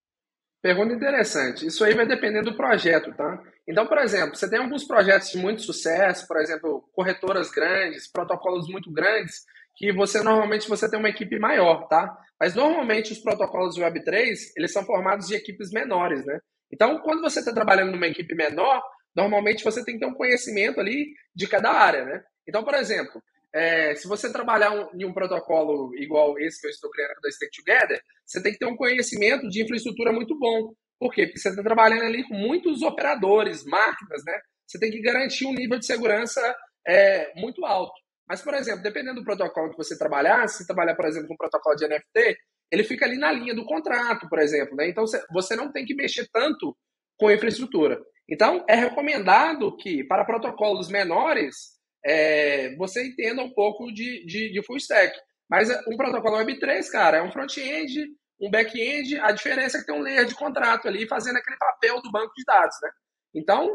[0.66, 1.68] Pergunta interessante.
[1.68, 3.40] Isso aí vai depender do projeto, tá?
[3.68, 8.68] Então, por exemplo, você tem alguns projetos de muito sucesso, por exemplo, corretoras grandes, protocolos
[8.68, 9.46] muito grandes,
[9.78, 12.18] que você normalmente você tem uma equipe maior, tá?
[12.40, 16.40] Mas normalmente os protocolos de Web3, eles são formados de equipes menores, né?
[16.74, 18.82] Então, quando você está trabalhando numa equipe menor,
[19.16, 22.24] normalmente você tem que ter um conhecimento ali de cada área, né?
[22.50, 23.22] Então, por exemplo,
[23.56, 27.32] é, se você trabalhar um, em um protocolo igual esse que eu estou criando da
[27.32, 30.74] Stake Together, você tem que ter um conhecimento de infraestrutura muito bom.
[31.00, 31.26] Por quê?
[31.26, 34.38] Porque você está trabalhando ali com muitos operadores, máquinas, né?
[34.68, 36.42] Você tem que garantir um nível de segurança
[36.86, 37.94] é, muito alto.
[38.28, 41.38] Mas, por exemplo, dependendo do protocolo que você trabalhar, se trabalhar, por exemplo, com um
[41.38, 42.38] protocolo de NFT,
[42.70, 44.76] ele fica ali na linha do contrato, por exemplo.
[44.76, 44.90] Né?
[44.90, 46.76] Então, você não tem que mexer tanto
[47.18, 48.02] com a infraestrutura.
[48.28, 51.75] Então, é recomendado que, para protocolos menores,
[52.06, 55.18] é, você entenda um pouco de, de, de full stack.
[55.50, 58.06] Mas um protocolo Web3, cara, é um front-end,
[58.40, 62.02] um back-end, a diferença é que tem um layer de contrato ali fazendo aquele papel
[62.02, 62.90] do banco de dados, né?
[63.34, 63.70] Então,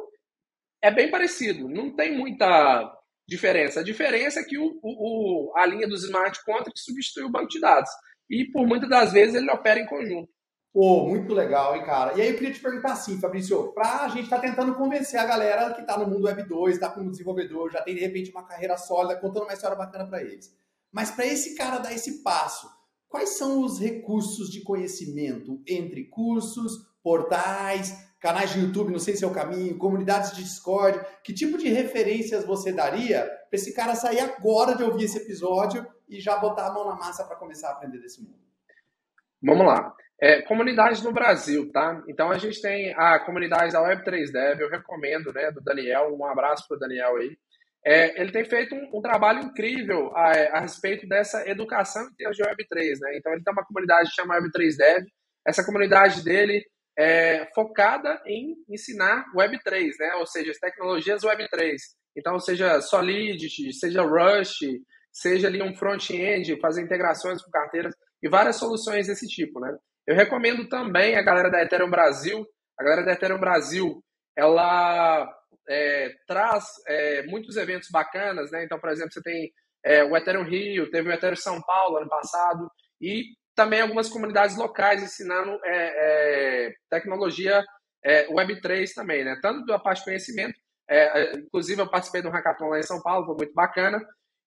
[0.82, 2.92] é bem parecido, não tem muita
[3.28, 3.80] diferença.
[3.80, 7.60] A diferença é que o, o, a linha dos smart contracts substitui o banco de
[7.60, 7.90] dados.
[8.28, 10.28] E por muitas das vezes ele opera em conjunto.
[10.72, 12.16] Pô, muito legal, hein, cara?
[12.16, 15.26] E aí eu queria te perguntar assim, Fabrício, pra gente estar tá tentando convencer a
[15.26, 18.44] galera que tá no mundo Web 2, tá como desenvolvedor, já tem de repente uma
[18.44, 20.56] carreira sólida, contando uma história bacana para eles.
[20.92, 22.70] Mas para esse cara dar esse passo,
[23.08, 29.24] quais são os recursos de conhecimento entre cursos, portais, canais de YouTube, não sei se
[29.24, 33.96] é o caminho, comunidades de Discord, que tipo de referências você daria para esse cara
[33.96, 37.70] sair agora de ouvir esse episódio e já botar a mão na massa para começar
[37.70, 38.49] a aprender desse mundo?
[39.42, 39.94] Vamos lá.
[40.22, 42.02] É, comunidades no Brasil, tá?
[42.06, 46.68] Então a gente tem a comunidade da Web3Dev, eu recomendo, né, do Daniel, um abraço
[46.68, 47.36] para o Daniel aí.
[47.82, 52.36] É, ele tem feito um, um trabalho incrível a, a, respeito dessa educação em termos
[52.36, 53.16] de Web3, né?
[53.16, 55.06] Então ele tem uma comunidade que chama Web3Dev.
[55.46, 56.62] Essa comunidade dele
[56.98, 60.14] é focada em ensinar Web3, né?
[60.16, 61.76] Ou seja, as tecnologias Web3.
[62.14, 64.58] Então, seja Solidity, seja Rush,
[65.10, 69.76] seja ali um front-end, fazer integrações com carteiras e várias soluções desse tipo, né?
[70.06, 72.46] Eu recomendo também a galera da Ethereum Brasil.
[72.78, 74.02] A galera da Ethereum Brasil,
[74.36, 75.28] ela
[75.68, 78.64] é, traz é, muitos eventos bacanas, né?
[78.64, 79.52] Então, por exemplo, você tem
[79.84, 84.56] é, o Ethereum Rio, teve o Ethereum São Paulo ano passado, e também algumas comunidades
[84.56, 87.62] locais ensinando é, é, tecnologia
[88.04, 89.38] é, Web3 também, né?
[89.42, 90.54] Tanto da parte de conhecimento,
[91.36, 94.00] inclusive eu participei do hackathon lá em São Paulo, foi muito bacana,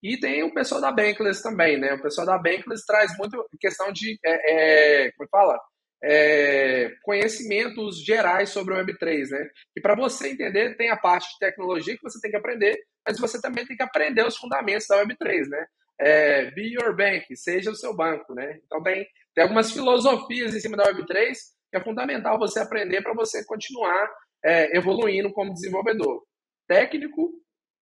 [0.03, 1.93] e tem o pessoal da Bankless também, né?
[1.93, 5.57] O pessoal da Bankless traz muito questão de, é, é, como fala?
[6.03, 9.49] É, conhecimentos gerais sobre o Web3, né?
[9.77, 13.17] E para você entender, tem a parte de tecnologia que você tem que aprender, mas
[13.17, 15.65] você também tem que aprender os fundamentos da Web3, né?
[16.01, 18.59] É, be your bank, seja o seu banco, né?
[18.65, 21.31] Então tem, tem algumas filosofias em cima da Web3
[21.71, 24.07] que é fundamental você aprender para você continuar
[24.43, 26.21] é, evoluindo como desenvolvedor
[26.67, 27.31] técnico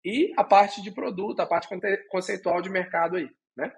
[0.07, 1.67] e a parte de produto, a parte
[2.09, 3.73] conceitual de mercado aí, né?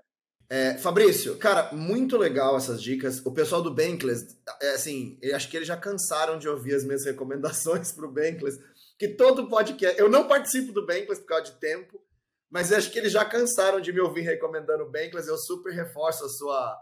[0.47, 3.25] É, Fabrício, cara, muito legal essas dicas.
[3.25, 7.03] O pessoal do Bankless, é, assim, acho que eles já cansaram de ouvir as minhas
[7.05, 8.59] recomendações para o Bankless,
[8.99, 9.99] que todo podcast.
[9.99, 11.99] Eu não participo do Bankless por causa de tempo,
[12.47, 15.27] mas acho que eles já cansaram de me ouvir recomendando o Bankless.
[15.27, 16.79] Eu super reforço a sua,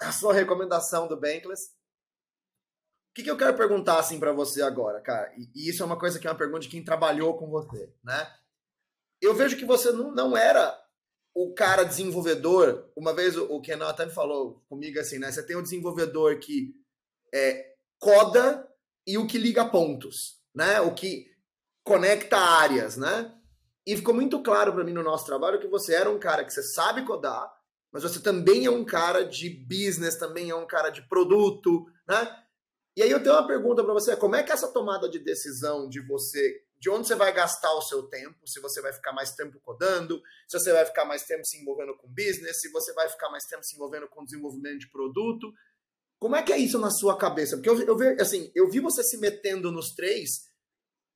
[0.00, 1.68] a sua recomendação do Bankless.
[3.10, 5.34] O que, que eu quero perguntar assim para você agora, cara?
[5.36, 7.92] E, e, isso é uma coisa que é uma pergunta de quem trabalhou com você,
[8.02, 8.26] né?
[9.20, 10.76] Eu vejo que você não, não era
[11.34, 12.90] o cara desenvolvedor.
[12.96, 15.30] Uma vez o, o Kenan até me falou comigo assim, né?
[15.30, 16.74] Você tem um desenvolvedor que
[17.34, 18.66] é, coda
[19.06, 20.80] e o que liga pontos, né?
[20.80, 21.26] O que
[21.84, 23.32] conecta áreas, né?
[23.86, 26.52] E ficou muito claro para mim no nosso trabalho que você era um cara que
[26.52, 27.48] você sabe codar,
[27.92, 32.44] mas você também é um cara de business, também é um cara de produto, né?
[32.96, 35.88] E aí eu tenho uma pergunta para você, como é que essa tomada de decisão
[35.88, 39.32] de você de onde você vai gastar o seu tempo, se você vai ficar mais
[39.34, 43.08] tempo codando, se você vai ficar mais tempo se envolvendo com business, se você vai
[43.08, 45.52] ficar mais tempo se envolvendo com desenvolvimento de produto.
[46.18, 47.56] Como é que é isso na sua cabeça?
[47.56, 50.46] Porque eu, eu, vi, assim, eu vi você se metendo nos três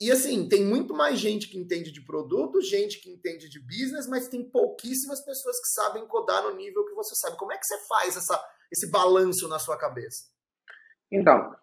[0.00, 4.06] e assim, tem muito mais gente que entende de produto, gente que entende de business,
[4.06, 7.36] mas tem pouquíssimas pessoas que sabem codar no nível que você sabe.
[7.36, 8.42] Como é que você faz essa,
[8.72, 10.24] esse balanço na sua cabeça?
[11.12, 11.54] Então,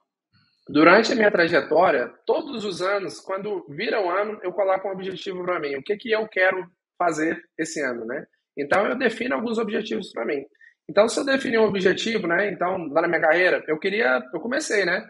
[0.70, 5.44] Durante a minha trajetória, todos os anos, quando vira um ano, eu coloco um objetivo
[5.44, 5.76] para mim.
[5.76, 6.66] O que, que eu quero
[6.98, 8.26] fazer esse ano, né?
[8.58, 10.44] Então, eu defino alguns objetivos para mim.
[10.90, 12.50] Então, se eu definir um objetivo, né?
[12.50, 14.22] Então, lá na minha carreira, eu queria...
[14.34, 15.08] Eu comecei, né?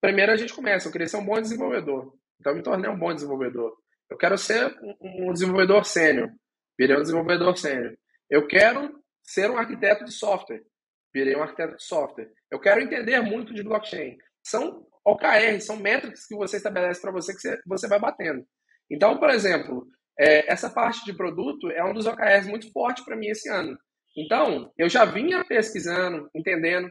[0.00, 0.88] Primeiro a gente começa.
[0.88, 2.12] Eu queria ser um bom desenvolvedor.
[2.38, 3.72] Então, eu me tornei um bom desenvolvedor.
[4.10, 6.28] Eu quero ser um desenvolvedor sênior.
[6.78, 7.94] Virei um desenvolvedor sênior.
[8.30, 8.92] Eu quero
[9.24, 10.62] ser um arquiteto de software.
[11.14, 12.28] Virei um arquiteto de software.
[12.50, 14.16] Eu quero entender muito de blockchain.
[14.44, 18.46] São OKR, são métricas que você estabelece para você que você vai batendo.
[18.90, 19.86] Então, por exemplo,
[20.18, 23.76] é, essa parte de produto é um dos OKRs muito forte para mim esse ano.
[24.16, 26.90] Então, eu já vinha pesquisando, entendendo.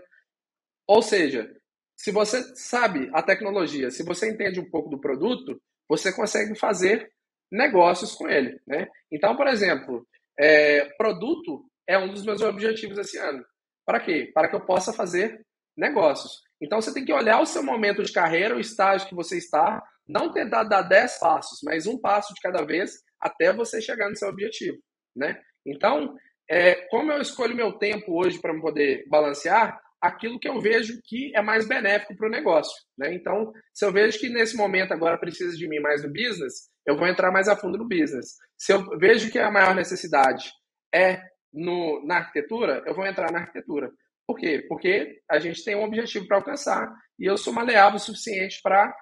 [0.88, 1.50] Ou seja,
[1.96, 7.12] se você sabe a tecnologia, se você entende um pouco do produto, você consegue fazer
[7.52, 8.60] negócios com ele.
[8.66, 8.88] Né?
[9.12, 10.08] Então, por exemplo,
[10.40, 13.46] é, produto é um dos meus objetivos esse ano.
[13.86, 14.32] Para quê?
[14.34, 15.46] Para que eu possa fazer
[15.78, 16.42] negócios.
[16.62, 19.82] Então você tem que olhar o seu momento de carreira, o estágio que você está,
[20.08, 24.16] não tentar dar 10 passos, mas um passo de cada vez até você chegar no
[24.16, 24.78] seu objetivo,
[25.16, 25.40] né?
[25.66, 26.16] Então,
[26.50, 31.32] é, como eu escolho meu tempo hoje para poder balancear, aquilo que eu vejo que
[31.36, 32.74] é mais benéfico para o negócio.
[32.98, 33.14] Né?
[33.14, 36.98] Então, se eu vejo que nesse momento agora precisa de mim mais no business, eu
[36.98, 38.36] vou entrar mais a fundo no business.
[38.58, 40.52] Se eu vejo que a maior necessidade
[40.94, 41.22] é
[41.54, 43.92] no, na arquitetura, eu vou entrar na arquitetura.
[44.32, 44.66] Por quê?
[44.70, 46.90] Porque a gente tem um objetivo para alcançar
[47.20, 48.96] e eu sou maleável o suficiente para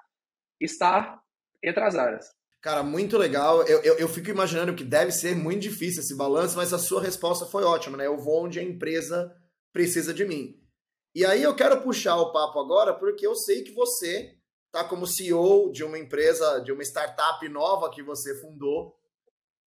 [0.60, 1.20] estar
[1.62, 2.26] entre as áreas.
[2.60, 3.62] Cara, muito legal.
[3.62, 7.00] Eu, eu, eu, fico imaginando que deve ser muito difícil esse balanço, mas a sua
[7.00, 8.08] resposta foi ótima, né?
[8.08, 9.32] Eu vou onde a empresa
[9.72, 10.60] precisa de mim.
[11.14, 15.06] E aí eu quero puxar o papo agora, porque eu sei que você está como
[15.06, 18.96] CEO de uma empresa, de uma startup nova que você fundou.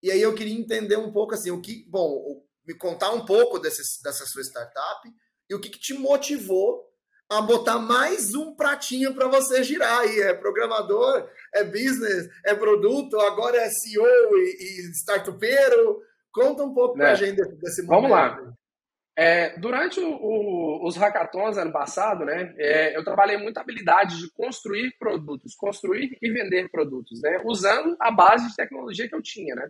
[0.02, 3.60] E aí eu queria entender um pouco assim, o que, bom, me contar um pouco
[3.60, 5.10] desse, dessa sua startup
[5.50, 6.94] e o que, que te motivou
[7.30, 10.20] a botar mais um pratinho para você girar aí.
[10.22, 16.02] É programador, é business, é produto, agora é CEO e, e startupeiro.
[16.32, 16.98] Conta um pouco é.
[17.00, 18.02] para a gente desse momento.
[18.02, 18.54] Vamos lá.
[19.16, 24.32] É, durante o, o, os hackathons ano passado, né, é, eu trabalhei muita habilidade de
[24.32, 29.54] construir produtos, construir e vender produtos, né, usando a base de tecnologia que eu tinha,
[29.54, 29.70] né.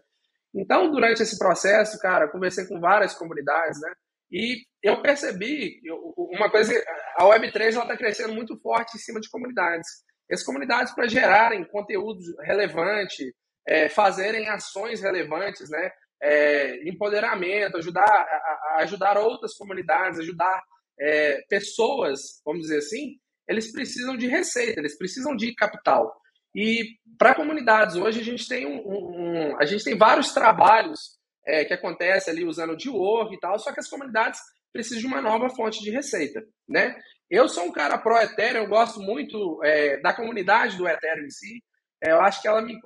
[0.56, 3.94] Então, durante esse processo, cara, conversei com várias comunidades, né,
[4.32, 5.80] e eu percebi
[6.18, 6.74] uma coisa,
[7.16, 9.88] a Web3 está crescendo muito forte em cima de comunidades.
[10.30, 13.34] Essas comunidades para gerarem conteúdo relevante,
[13.66, 15.90] é, fazerem ações relevantes, né,
[16.22, 20.62] é, empoderamento, ajudar, a, a ajudar outras comunidades, ajudar
[21.00, 23.18] é, pessoas, vamos dizer assim,
[23.48, 26.14] eles precisam de receita, eles precisam de capital.
[26.56, 31.66] E para comunidades, hoje a gente tem um, um, a gente tem vários trabalhos é,
[31.66, 34.40] que acontecem ali usando o work e tal, só que as comunidades
[34.74, 36.96] precisam de uma nova fonte de receita, né?
[37.30, 41.30] Eu sou um cara pró Ethereum, eu gosto muito é, da comunidade do Ethereum em
[41.30, 41.64] si.
[42.04, 42.78] É, eu acho que ela me,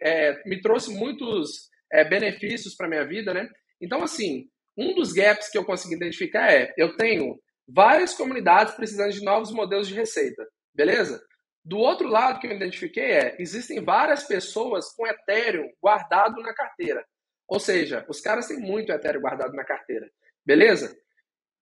[0.00, 3.48] é, me trouxe muitos é, benefícios para minha vida, né?
[3.80, 4.44] Então, assim,
[4.76, 9.50] um dos gaps que eu consegui identificar é: eu tenho várias comunidades precisando de novos
[9.52, 11.20] modelos de receita, beleza?
[11.64, 17.04] Do outro lado que eu identifiquei é: existem várias pessoas com Ethereum guardado na carteira.
[17.48, 20.08] Ou seja, os caras têm muito Ethereum guardado na carteira,
[20.46, 20.96] beleza?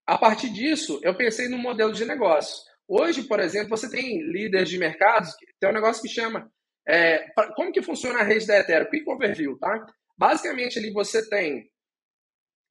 [0.07, 2.63] A partir disso, eu pensei no modelo de negócio.
[2.87, 6.51] Hoje, por exemplo, você tem líderes de mercados, tem um negócio que chama.
[6.87, 8.91] É, como que funciona a rede da Ethereum?
[8.91, 9.87] Quick Overview, tá?
[10.19, 11.71] Basicamente, ali você tem.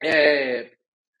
[0.00, 0.70] É,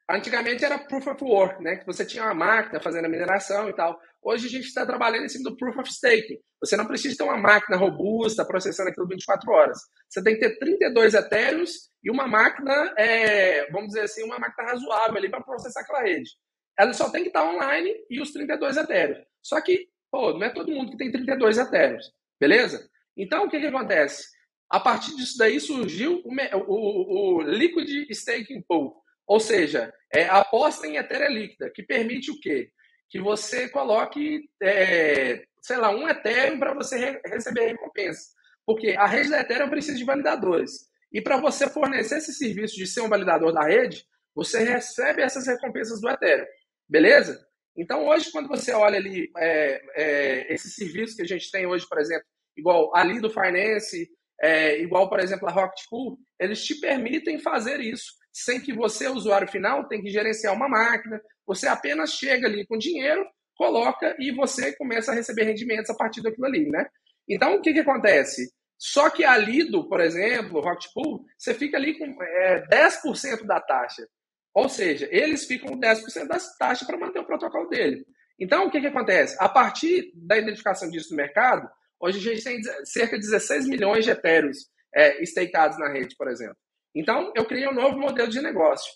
[0.08, 1.76] antigamente era Proof of Work, né?
[1.76, 3.98] Que você tinha uma máquina fazendo a mineração e tal.
[4.24, 6.40] Hoje a gente está trabalhando em cima do Proof of Stake.
[6.58, 9.78] Você não precisa ter uma máquina robusta processando aquilo 24 horas.
[10.08, 14.70] Você tem que ter 32 Ethereums e uma máquina, é, vamos dizer assim, uma máquina
[14.70, 16.30] razoável ali para processar aquela rede.
[16.78, 19.26] Ela só tem que estar online e os 32 Ethereums.
[19.42, 22.10] Só que, pô, não é todo mundo que tem 32 Ethereums,
[22.40, 22.88] beleza?
[23.14, 24.24] Então, o que, que acontece?
[24.70, 26.30] A partir disso daí surgiu o,
[26.66, 32.30] o, o Liquid Staking Pool, ou seja, é a aposta em Ethereum líquida, que permite
[32.30, 32.70] o quê?
[33.08, 38.32] Que você coloque, é, sei lá, um Ethereum para você re receber recompensa.
[38.66, 40.88] Porque a rede da Ethereum precisa de validadores.
[41.12, 45.46] E para você fornecer esse serviço de ser um validador da rede, você recebe essas
[45.46, 46.46] recompensas do Ethereum.
[46.88, 47.46] Beleza?
[47.76, 51.86] Então, hoje, quando você olha ali é, é, esse serviço que a gente tem hoje,
[51.88, 54.08] por exemplo, igual ali do Finance,
[54.40, 59.08] é, igual, por exemplo, a Rocket Pool, eles te permitem fazer isso sem que você,
[59.08, 61.20] usuário final, tenha que gerenciar uma máquina.
[61.46, 66.22] Você apenas chega ali com dinheiro, coloca e você começa a receber rendimentos a partir
[66.22, 66.86] daquilo ali, né?
[67.28, 68.52] Então, o que, que acontece?
[68.76, 73.60] Só que a Lido, por exemplo, Rocket Pool, você fica ali com é, 10% da
[73.60, 74.06] taxa.
[74.52, 78.04] Ou seja, eles ficam com 10% da taxa para manter o protocolo dele.
[78.38, 79.36] Então, o que, que acontece?
[79.38, 81.68] A partir da identificação disso no mercado,
[82.04, 84.58] Hoje a gente tem cerca de 16 milhões de etéreos
[84.94, 86.56] é, stakeados na rede, por exemplo.
[86.94, 88.92] Então, eu criei um novo modelo de negócio.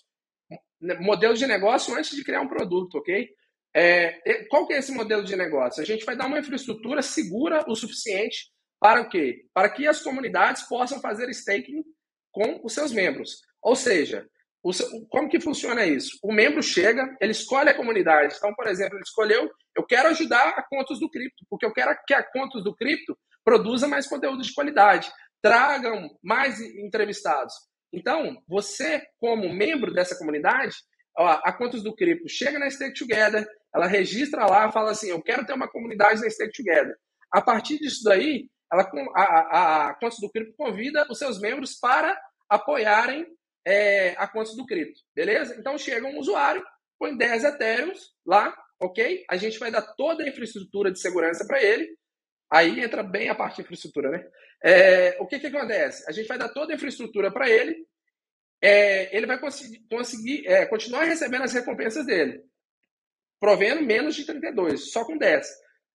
[1.01, 3.27] Modelo de negócio antes de criar um produto, ok?
[3.75, 5.81] É, qual que é esse modelo de negócio?
[5.81, 9.45] A gente vai dar uma infraestrutura segura o suficiente para o quê?
[9.53, 11.83] Para que as comunidades possam fazer staking
[12.31, 13.41] com os seus membros.
[13.61, 14.25] Ou seja,
[15.09, 16.17] como que funciona isso?
[16.23, 18.35] O membro chega, ele escolhe a comunidade.
[18.37, 21.97] Então, por exemplo, ele escolheu, eu quero ajudar a contas do cripto, porque eu quero
[22.07, 27.53] que a contas do cripto produza mais conteúdo de qualidade, tragam mais entrevistados.
[27.91, 30.75] Então, você, como membro dessa comunidade,
[31.17, 35.21] ó, a contas do cripto chega na Stake Together, ela registra lá, fala assim, eu
[35.21, 36.95] quero ter uma comunidade na Stake Together.
[37.31, 41.77] A partir disso daí, ela, a, a, a contas do cripto convida os seus membros
[41.79, 43.25] para apoiarem
[43.65, 45.55] é, a conta do cripto, beleza?
[45.59, 46.63] Então chega um usuário,
[46.97, 49.23] põe 10 Ethereums lá, ok?
[49.29, 51.87] A gente vai dar toda a infraestrutura de segurança para ele.
[52.51, 54.27] Aí entra bem a parte de infraestrutura, né?
[54.63, 56.03] É, o que, que acontece?
[56.07, 57.85] A gente vai dar toda a infraestrutura para ele.
[58.61, 62.43] É, ele vai conseguir, conseguir é, continuar recebendo as recompensas dele.
[63.39, 65.47] provendo menos de 32, só com 10.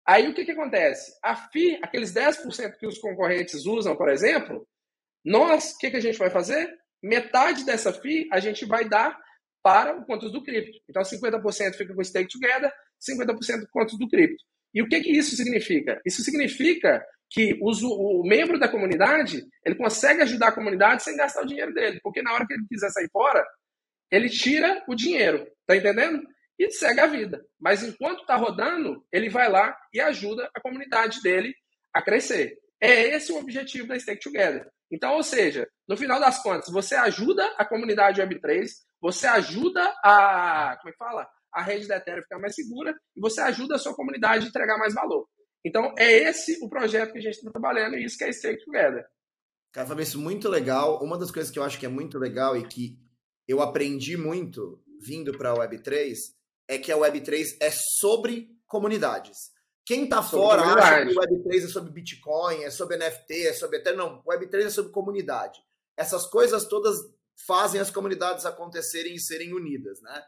[0.07, 1.13] Aí o que, que acontece?
[1.23, 4.67] A FI, aqueles 10% que os concorrentes usam, por exemplo,
[5.25, 6.73] nós, o que, que a gente vai fazer?
[7.03, 9.19] Metade dessa FI a gente vai dar
[9.63, 10.79] para o contas do cripto.
[10.89, 14.45] Então, 50% fica com o stake together, 50% com contas do cripto.
[14.75, 16.01] E o que, que isso significa?
[16.05, 21.47] Isso significa que o, membro da comunidade ele consegue ajudar a comunidade sem gastar o
[21.47, 23.45] dinheiro dele, porque na hora que ele quiser sair fora,
[24.11, 26.23] ele tira o dinheiro, tá entendendo?
[26.59, 27.43] E segue a vida.
[27.59, 31.55] Mas enquanto está rodando, ele vai lá e ajuda a comunidade dele
[31.95, 32.59] a crescer.
[32.79, 34.69] É esse o objetivo da Stake Together.
[34.91, 38.67] Então, ou seja, no final das contas, você ajuda a comunidade Web3,
[39.01, 41.27] você ajuda a, como é que fala?
[41.53, 44.79] A rede da Ethereum ficar mais segura e você ajuda a sua comunidade a entregar
[44.79, 45.27] mais valor.
[45.65, 48.65] Então, é esse o projeto que a gente está trabalhando e isso que é Stake
[48.65, 49.05] Together.
[49.73, 51.03] Cara, Fabrício, muito legal.
[51.03, 52.99] Uma das coisas que eu acho que é muito legal e que
[53.47, 56.17] eu aprendi muito vindo para a Web3
[56.69, 59.51] é que a Web3 é sobre comunidades.
[59.85, 63.79] Quem está fora acha que o Web3 é sobre Bitcoin, é sobre NFT, é sobre
[63.79, 63.99] Ethereum.
[63.99, 65.61] Não, o Web3 é sobre comunidade.
[65.97, 66.97] Essas coisas todas
[67.47, 70.23] fazem as comunidades acontecerem e serem unidas, né?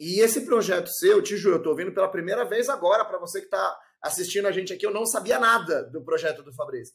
[0.00, 3.40] E esse projeto seu, te juro, eu estou ouvindo pela primeira vez agora, para você
[3.40, 6.94] que está assistindo a gente aqui, eu não sabia nada do projeto do Fabrício.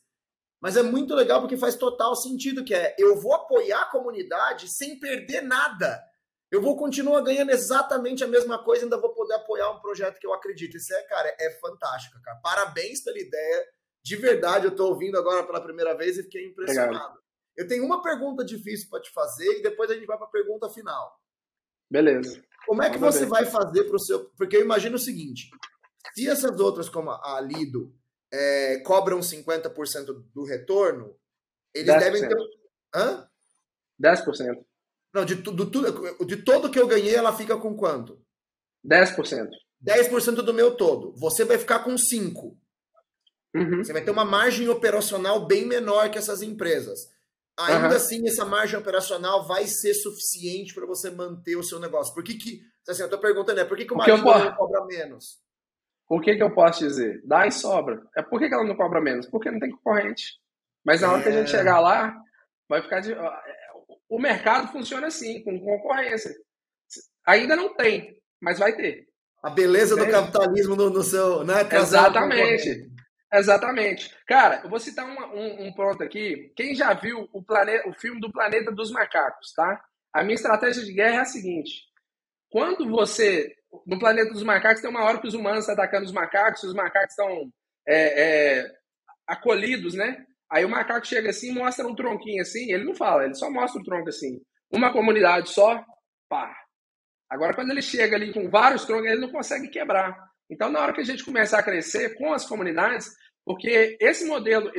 [0.62, 4.68] Mas é muito legal porque faz total sentido, que é eu vou apoiar a comunidade
[4.68, 6.04] sem perder nada.
[6.50, 10.18] Eu vou continuar ganhando exatamente a mesma coisa e ainda vou poder apoiar um projeto
[10.18, 10.78] que eu acredito.
[10.78, 12.40] Isso é, cara, é fantástico, cara.
[12.42, 13.66] Parabéns pela ideia.
[14.04, 16.94] De verdade, eu estou ouvindo agora pela primeira vez e fiquei impressionado.
[16.94, 17.18] Legal.
[17.58, 20.32] Eu tenho uma pergunta difícil para te fazer e depois a gente vai para a
[20.32, 21.20] pergunta final.
[21.92, 22.42] Beleza.
[22.68, 24.26] Como é que você vai fazer para o seu.
[24.38, 25.50] Porque eu imagino o seguinte:
[26.14, 27.96] se essas outras, como a Lido,
[28.32, 31.16] é, cobram 50% do retorno,
[31.74, 32.00] eles 10%.
[32.00, 32.36] devem ter.
[32.94, 33.28] Hã?
[34.02, 34.66] 10%.
[35.14, 38.22] Não, de, do, de todo que eu ganhei, ela fica com quanto?
[38.86, 39.50] 10%.
[39.84, 41.14] 10% do meu todo.
[41.16, 42.58] Você vai ficar com 5%.
[43.56, 43.84] Uhum.
[43.84, 47.10] Você vai ter uma margem operacional bem menor que essas empresas.
[47.60, 47.96] Ainda uhum.
[47.96, 52.14] assim, essa margem operacional vai ser suficiente para você manter o seu negócio.
[52.14, 52.62] Por que que...
[52.88, 55.40] Assim, eu tô perguntando, é por que, que uma Lido não cobra menos?
[56.08, 57.22] O que que eu posso dizer?
[57.26, 58.02] Dá e sobra.
[58.16, 59.26] É por que, que ela não cobra menos?
[59.26, 60.40] Porque não tem concorrente.
[60.86, 61.58] Mas na hora que a gente é.
[61.58, 62.16] chegar lá,
[62.70, 63.14] vai ficar de
[64.10, 66.34] o mercado funciona assim, com concorrência.
[67.26, 69.08] Ainda não tem, mas vai ter.
[69.44, 70.12] A beleza Entende?
[70.12, 71.44] do capitalismo no, no seu.
[71.44, 72.90] Né, Exatamente.
[73.34, 74.16] Exatamente.
[74.26, 76.52] Cara, eu vou citar um, um, ponto aqui.
[76.56, 79.84] Quem já viu o, planeta, o filme do Planeta dos Macacos, tá?
[80.14, 81.84] A minha estratégia de guerra é a seguinte:
[82.50, 83.54] quando você.
[83.86, 86.74] No Planeta dos Macacos tem uma hora que os humanos estão atacando os macacos, os
[86.74, 87.52] macacos estão
[87.86, 88.72] é, é,
[89.28, 90.26] acolhidos, né?
[90.50, 93.82] Aí o macaco chega assim, mostra um tronquinho assim, ele não fala, ele só mostra
[93.82, 94.42] o tronco assim.
[94.72, 95.84] Uma comunidade só,
[96.30, 96.56] pá.
[97.30, 100.18] Agora, quando ele chega ali com vários troncos, ele não consegue quebrar.
[100.50, 103.10] Então, na hora que a gente começar a crescer com as comunidades,
[103.46, 104.72] porque esse modelo,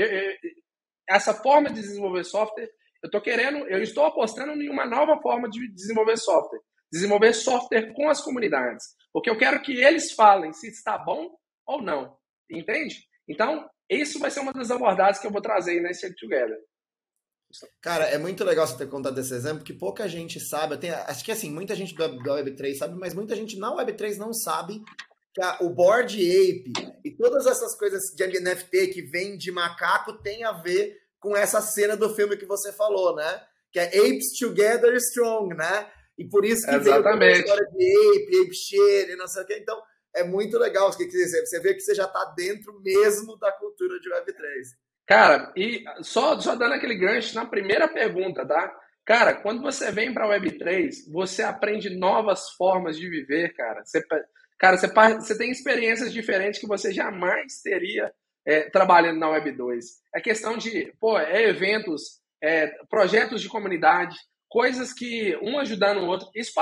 [1.09, 2.71] essa forma de desenvolver software,
[3.03, 6.61] eu estou querendo, eu estou apostando em uma nova forma de desenvolver software.
[6.91, 8.85] Desenvolver software com as comunidades.
[9.13, 11.31] Porque eu quero que eles falem se está bom
[11.67, 12.17] ou não.
[12.51, 13.05] Entende?
[13.29, 16.59] Então, isso vai ser uma das abordagens que eu vou trazer nesse Together.
[17.81, 20.77] Cara, é muito legal você ter contado esse exemplo, porque pouca gente sabe.
[20.77, 24.33] Tenho, acho que assim, muita gente da Web3 sabe, mas muita gente na Web3 não
[24.35, 25.08] sabe que
[25.61, 26.73] o Board Ape
[27.05, 31.61] e todas essas coisas de NFT que vem de macaco tem a ver com essa
[31.61, 33.43] cena do filme que você falou, né?
[33.73, 35.91] Que é Apes Together Strong, né?
[36.17, 37.37] E por isso que Exatamente.
[37.37, 39.55] a história de Ape, Ape Share, não sei o que.
[39.55, 39.81] Então,
[40.15, 40.91] é muito legal.
[40.91, 44.45] Você vê que você já está dentro mesmo da cultura de Web3.
[45.07, 48.75] Cara, e só, só dando aquele gancho na primeira pergunta, tá?
[49.07, 53.83] Cara, quando você vem para a Web3, você aprende novas formas de viver, cara.
[53.85, 54.03] Você,
[54.59, 58.13] cara, você, você tem experiências diferentes que você jamais teria
[58.47, 59.85] é, trabalhando na Web2.
[60.15, 64.17] É questão de, pô, é eventos, é, projetos de comunidade,
[64.49, 66.29] coisas que um ajudando o outro.
[66.35, 66.53] Isso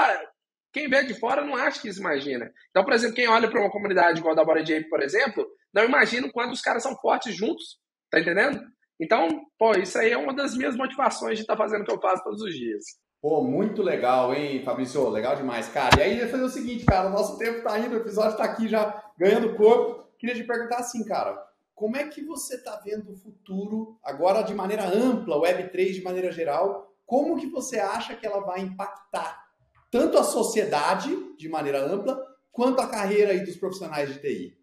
[0.72, 2.52] quem vê de fora não acha que isso imagina.
[2.70, 5.46] Então, por exemplo, quem olha para uma comunidade igual a da Bora Jape, por exemplo,
[5.72, 7.78] não imagina quando os caras são fortes juntos.
[8.10, 8.60] Tá entendendo?
[9.00, 11.92] Então, pô, isso aí é uma das minhas motivações de estar tá fazendo o que
[11.92, 12.84] eu faço todos os dias.
[13.28, 15.08] Pô, muito legal, hein, Fabrício?
[15.08, 15.98] Legal demais, cara.
[15.98, 18.44] E aí, ia fazer o seguinte, cara, o nosso tempo tá indo, o episódio tá
[18.44, 20.06] aqui já ganhando corpo.
[20.16, 21.36] Queria te perguntar assim, cara,
[21.74, 26.30] como é que você tá vendo o futuro, agora de maneira ampla, Web3 de maneira
[26.30, 29.44] geral, como que você acha que ela vai impactar
[29.90, 34.56] tanto a sociedade, de maneira ampla, quanto a carreira aí dos profissionais de TI?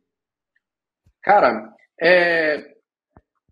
[1.22, 2.73] Cara, é,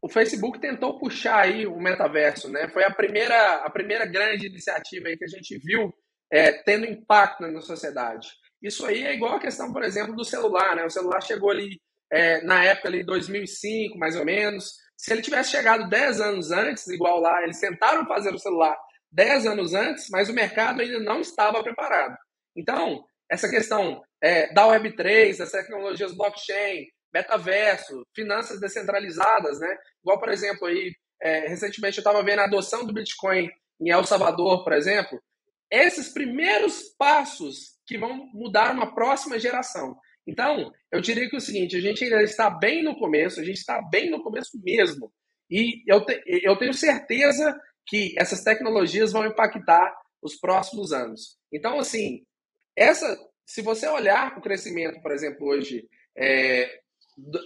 [0.02, 2.68] o Facebook tentou puxar aí o metaverso, né?
[2.70, 5.93] Foi a primeira, a primeira grande iniciativa aí que a gente viu
[6.32, 8.28] é, tendo impacto na sociedade.
[8.62, 10.84] Isso aí é igual a questão, por exemplo, do celular, né?
[10.86, 11.80] O celular chegou ali
[12.12, 14.74] é, na época ali 2005, mais ou menos.
[14.97, 18.76] Se ele tivesse chegado 10 anos antes, igual lá, eles tentaram fazer o celular
[19.12, 22.16] 10 anos antes, mas o mercado ainda não estava preparado.
[22.56, 29.78] Então, essa questão é, da Web3, das tecnologias blockchain, metaverso, finanças descentralizadas, né?
[30.03, 33.49] Igual, por exemplo, aí, é, recentemente eu estava vendo a adoção do Bitcoin
[33.80, 35.22] em El Salvador, por exemplo.
[35.70, 39.95] Esses primeiros passos que vão mudar uma próxima geração.
[40.28, 43.43] Então, eu diria que é o seguinte, a gente ainda está bem no começo, a
[43.43, 45.12] gente está bem no começo mesmo.
[45.49, 51.38] E eu, te, eu tenho certeza que essas tecnologias vão impactar os próximos anos.
[51.51, 52.24] Então, assim,
[52.76, 55.88] essa, se você olhar o crescimento, por exemplo, hoje,
[56.18, 56.81] é,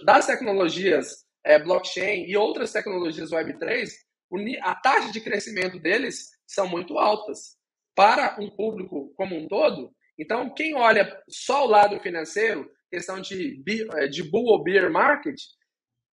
[0.04, 3.88] das tecnologias é, blockchain e outras tecnologias Web3,
[4.62, 7.56] a taxa de crescimento deles são muito altas.
[7.94, 13.62] Para um público como um todo, então, quem olha só o lado financeiro, questão de,
[13.94, 15.36] é, de bull ou bear market,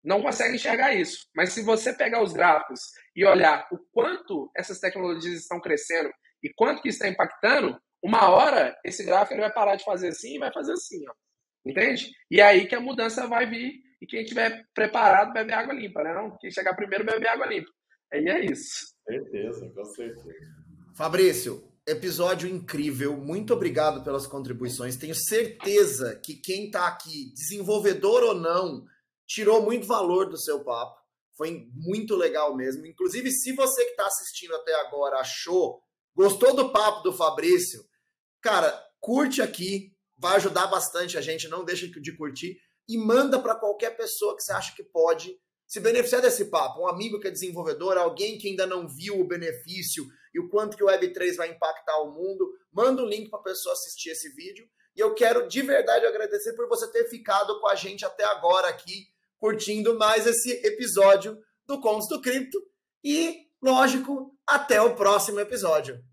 [0.04, 1.26] não consegue enxergar isso.
[1.34, 2.82] Mas se você pegar os gráficos
[3.16, 6.12] e olhar o quanto essas tecnologias estão crescendo
[6.44, 10.40] e quanto que está impactando, uma hora esse gráfico vai parar de fazer assim e
[10.40, 11.14] vai fazer assim, ó.
[11.66, 12.12] Entende?
[12.30, 16.04] E é aí que a mudança vai vir e quem estiver preparado bebe água limpa,
[16.04, 16.14] né?
[16.14, 17.70] Não, quem chegar primeiro bebe água limpa.
[18.12, 18.94] Aí é isso.
[19.06, 20.34] Certeza, com certeza.
[20.96, 23.16] Fabrício, episódio incrível.
[23.18, 24.98] Muito obrigado pelas contribuições.
[24.98, 28.86] Tenho certeza que quem está aqui, desenvolvedor ou não,
[29.26, 31.02] tirou muito valor do seu papo.
[31.36, 32.86] Foi muito legal mesmo.
[32.86, 35.82] Inclusive, se você que está assistindo até agora achou,
[36.16, 37.84] gostou do papo do Fabrício,
[38.42, 41.48] cara, curte aqui, vai ajudar bastante a gente.
[41.48, 42.58] Não deixa de curtir
[42.88, 45.38] e manda para qualquer pessoa que você acha que pode
[45.68, 46.82] se beneficiar desse papo.
[46.82, 50.76] Um amigo que é desenvolvedor, alguém que ainda não viu o benefício e o quanto
[50.76, 54.10] que o Web3 vai impactar o mundo, manda o um link para a pessoa assistir
[54.10, 54.68] esse vídeo.
[54.96, 58.68] E eu quero de verdade agradecer por você ter ficado com a gente até agora
[58.68, 59.08] aqui,
[59.40, 62.60] curtindo mais esse episódio do Contos do Cripto.
[63.04, 66.00] E, lógico, até o próximo episódio.